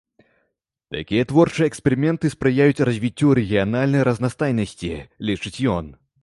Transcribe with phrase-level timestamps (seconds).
[0.95, 4.91] Такія творчыя эксперыменты спрыяюць развіццю рэгіянальнай разнастайнасці,
[5.31, 5.95] лічыць ён.